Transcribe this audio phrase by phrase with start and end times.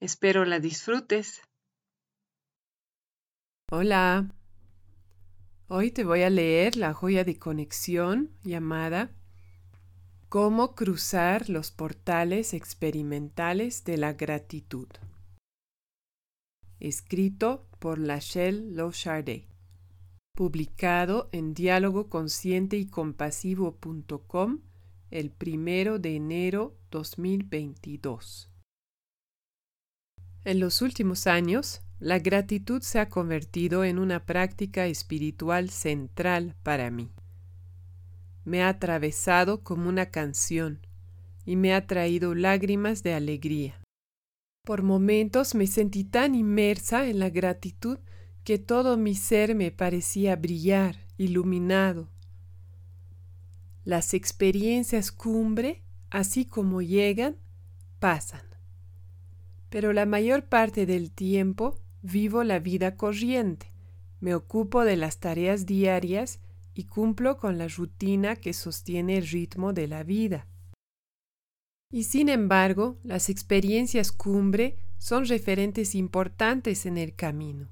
[0.00, 1.42] Espero la disfrutes.
[3.72, 4.32] Hola.
[5.66, 9.10] Hoy te voy a leer la joya de conexión llamada
[10.28, 14.86] Cómo cruzar los portales experimentales de la gratitud.
[16.78, 19.48] Escrito por Lachelle Lochardet.
[20.36, 24.60] Publicado en diálogo consciente y compasivo.com
[25.10, 28.48] el primero de enero 2022.
[30.44, 36.90] En los últimos años, la gratitud se ha convertido en una práctica espiritual central para
[36.90, 37.10] mí.
[38.44, 40.80] Me ha atravesado como una canción
[41.44, 43.82] y me ha traído lágrimas de alegría.
[44.64, 47.98] Por momentos me sentí tan inmersa en la gratitud
[48.44, 52.08] que todo mi ser me parecía brillar, iluminado.
[53.84, 57.36] Las experiencias cumbre, así como llegan,
[57.98, 58.48] pasan
[59.70, 63.72] pero la mayor parte del tiempo vivo la vida corriente,
[64.20, 66.40] me ocupo de las tareas diarias
[66.74, 70.46] y cumplo con la rutina que sostiene el ritmo de la vida.
[71.90, 77.68] Y sin embargo, las experiencias cumbre son referentes importantes en el camino.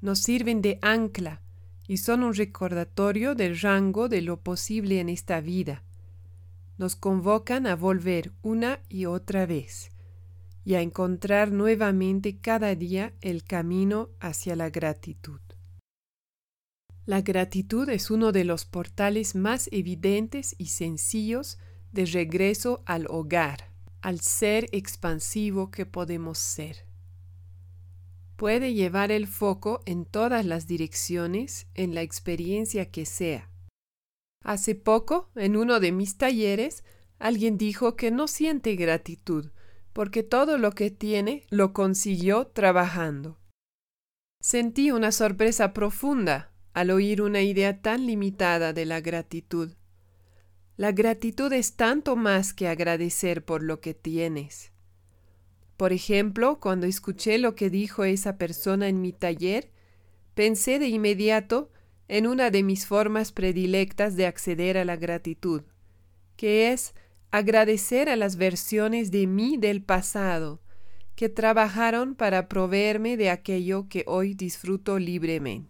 [0.00, 1.42] Nos sirven de ancla
[1.86, 5.82] y son un recordatorio del rango de lo posible en esta vida.
[6.78, 9.93] Nos convocan a volver una y otra vez
[10.64, 15.40] y a encontrar nuevamente cada día el camino hacia la gratitud.
[17.06, 21.58] La gratitud es uno de los portales más evidentes y sencillos
[21.92, 23.70] de regreso al hogar,
[24.00, 26.86] al ser expansivo que podemos ser.
[28.36, 33.50] Puede llevar el foco en todas las direcciones en la experiencia que sea.
[34.42, 36.84] Hace poco, en uno de mis talleres,
[37.18, 39.50] alguien dijo que no siente gratitud
[39.94, 43.38] porque todo lo que tiene lo consiguió trabajando.
[44.40, 49.72] Sentí una sorpresa profunda al oír una idea tan limitada de la gratitud.
[50.76, 54.72] La gratitud es tanto más que agradecer por lo que tienes.
[55.76, 59.70] Por ejemplo, cuando escuché lo que dijo esa persona en mi taller,
[60.34, 61.70] pensé de inmediato
[62.08, 65.62] en una de mis formas predilectas de acceder a la gratitud,
[66.36, 66.94] que es
[67.36, 70.62] agradecer a las versiones de mí del pasado,
[71.16, 75.68] que trabajaron para proveerme de aquello que hoy disfruto libremente.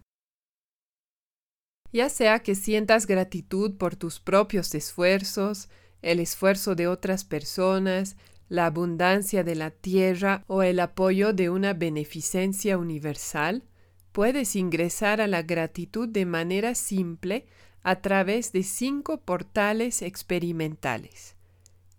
[1.91, 5.67] Ya sea que sientas gratitud por tus propios esfuerzos,
[6.03, 8.15] el esfuerzo de otras personas,
[8.47, 13.63] la abundancia de la tierra o el apoyo de una beneficencia universal,
[14.11, 17.47] puedes ingresar a la gratitud de manera simple
[17.81, 21.35] a través de cinco portales experimentales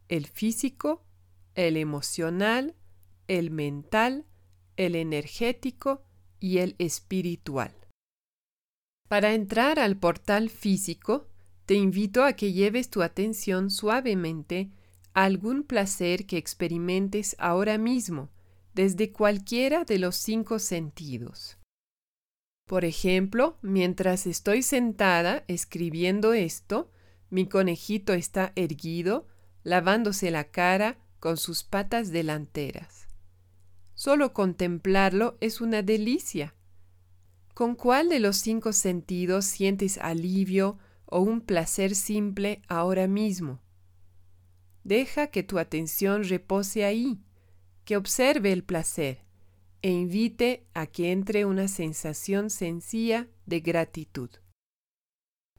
[0.08, 1.04] el físico,
[1.54, 2.74] el emocional,
[3.28, 4.26] el mental,
[4.76, 6.04] el energético
[6.38, 7.74] y el espiritual.
[9.08, 11.28] Para entrar al portal físico,
[11.64, 14.70] te invito a que lleves tu atención suavemente
[15.14, 18.30] a algún placer que experimentes ahora mismo,
[18.74, 21.56] desde cualquiera de los cinco sentidos.
[22.66, 26.90] Por ejemplo, mientras estoy sentada escribiendo esto,
[27.30, 29.26] mi conejito está erguido
[29.66, 33.08] lavándose la cara con sus patas delanteras.
[33.94, 36.54] Solo contemplarlo es una delicia.
[37.52, 43.60] ¿Con cuál de los cinco sentidos sientes alivio o un placer simple ahora mismo?
[44.84, 47.18] Deja que tu atención repose ahí,
[47.84, 49.24] que observe el placer
[49.82, 54.30] e invite a que entre una sensación sencilla de gratitud.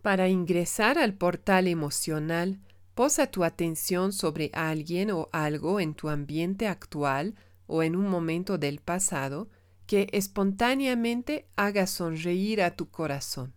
[0.01, 2.61] Para ingresar al portal emocional,
[2.97, 7.35] Posa tu atención sobre alguien o algo en tu ambiente actual
[7.67, 9.51] o en un momento del pasado
[9.85, 13.53] que espontáneamente haga sonreír a tu corazón.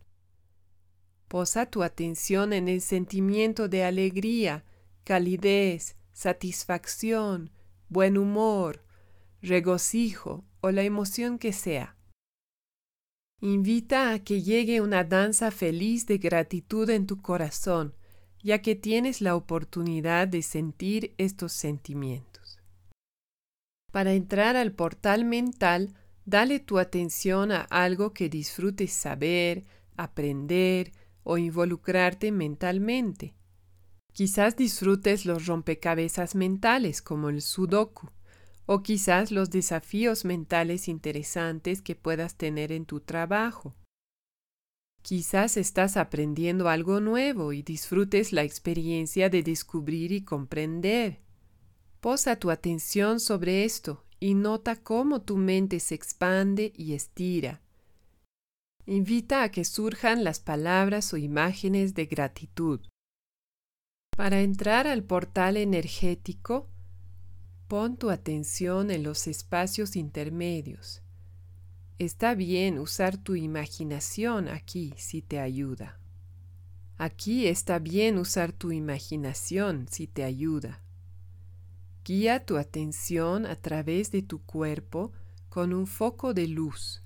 [1.27, 4.67] Posa tu atención en el sentimiento de alegría,
[5.05, 7.51] calidez, satisfacción,
[7.89, 8.85] buen humor,
[9.41, 11.97] regocijo o la emoción que sea.
[13.41, 17.95] Invita a que llegue una danza feliz de gratitud en tu corazón,
[18.43, 22.59] ya que tienes la oportunidad de sentir estos sentimientos.
[23.93, 25.95] Para entrar al portal mental,
[26.25, 29.65] dale tu atención a algo que disfrutes saber,
[29.97, 30.93] aprender
[31.25, 33.35] o involucrarte mentalmente.
[34.13, 38.11] Quizás disfrutes los rompecabezas mentales como el sudoku
[38.67, 43.75] o quizás los desafíos mentales interesantes que puedas tener en tu trabajo.
[45.03, 51.21] Quizás estás aprendiendo algo nuevo y disfrutes la experiencia de descubrir y comprender.
[52.01, 57.63] Posa tu atención sobre esto y nota cómo tu mente se expande y estira.
[58.87, 62.81] Invita a que surjan las palabras o imágenes de gratitud.
[64.17, 66.69] Para entrar al portal energético,
[67.71, 71.03] Pon tu atención en los espacios intermedios.
[72.01, 75.99] Está bien usar tu imaginación aquí si te ayuda.
[76.97, 80.81] Aquí está bien usar tu imaginación si te ayuda.
[82.03, 85.13] Guía tu atención a través de tu cuerpo
[85.51, 87.03] con un foco de luz,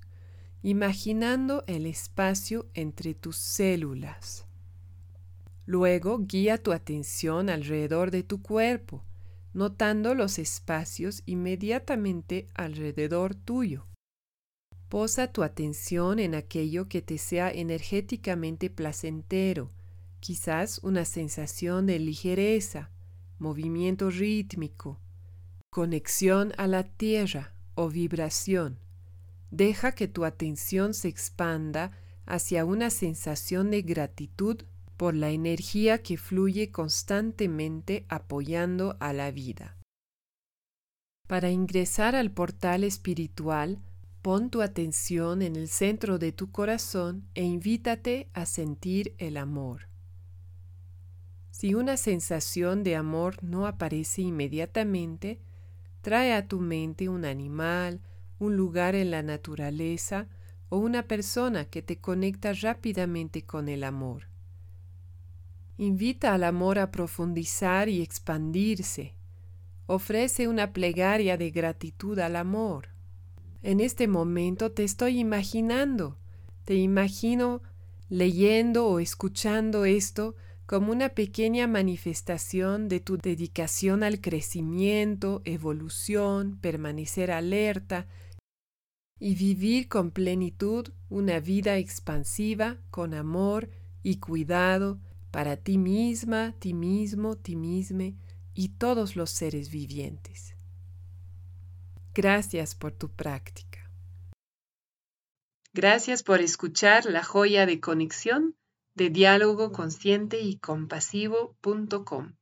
[0.63, 4.45] imaginando el espacio entre tus células.
[5.65, 9.03] Luego guía tu atención alrededor de tu cuerpo,
[9.53, 13.85] notando los espacios inmediatamente alrededor tuyo.
[14.89, 19.71] Posa tu atención en aquello que te sea energéticamente placentero,
[20.19, 22.91] quizás una sensación de ligereza,
[23.39, 24.99] movimiento rítmico,
[25.69, 28.79] conexión a la tierra o vibración.
[29.51, 31.91] Deja que tu atención se expanda
[32.25, 34.63] hacia una sensación de gratitud
[34.97, 39.77] por la energía que fluye constantemente apoyando a la vida.
[41.27, 43.81] Para ingresar al portal espiritual,
[44.25, 49.87] pon tu atención en el centro de tu corazón e invítate a sentir el amor.
[51.51, 55.39] Si una sensación de amor no aparece inmediatamente,
[56.01, 58.01] trae a tu mente un animal,
[58.39, 60.27] un lugar en la naturaleza
[60.69, 64.23] o una persona que te conecta rápidamente con el amor
[65.77, 69.13] invita al amor a profundizar y expandirse.
[69.87, 72.94] Ofrece una plegaria de gratitud al amor.
[73.65, 76.19] En este momento te estoy imaginando,
[76.65, 77.63] te imagino
[78.09, 80.35] leyendo o escuchando esto
[80.67, 88.05] como una pequeña manifestación de tu dedicación al crecimiento, evolución, permanecer alerta
[89.19, 93.71] y vivir con plenitud una vida expansiva con amor
[94.03, 94.99] y cuidado
[95.31, 98.13] para ti misma, ti mismo, ti misme
[98.53, 100.54] y todos los seres vivientes.
[102.15, 103.91] Gracias por tu práctica.
[105.73, 108.55] Gracias por escuchar la joya de conexión
[108.93, 112.37] de diálogo consciente y compasivo.com.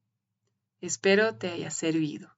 [0.80, 2.36] Espero te haya servido.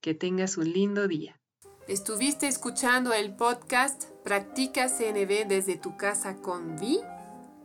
[0.00, 1.38] Que tengas un lindo día.
[1.86, 7.00] Estuviste escuchando el podcast Practica CNB desde tu casa con Vi